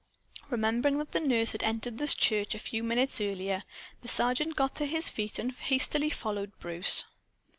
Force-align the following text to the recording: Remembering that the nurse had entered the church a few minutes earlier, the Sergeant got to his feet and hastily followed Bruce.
Remembering 0.49 0.97
that 0.97 1.11
the 1.11 1.19
nurse 1.19 1.51
had 1.51 1.61
entered 1.61 1.99
the 1.99 2.07
church 2.07 2.55
a 2.55 2.57
few 2.57 2.81
minutes 2.81 3.21
earlier, 3.21 3.61
the 4.01 4.07
Sergeant 4.07 4.55
got 4.55 4.73
to 4.77 4.87
his 4.87 5.11
feet 5.11 5.37
and 5.37 5.51
hastily 5.51 6.09
followed 6.09 6.57
Bruce. 6.57 7.05